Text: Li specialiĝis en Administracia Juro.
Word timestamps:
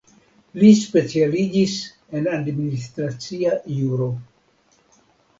Li 0.59 0.67
specialiĝis 0.77 1.75
en 2.19 2.29
Administracia 2.37 3.53
Juro. 3.75 4.07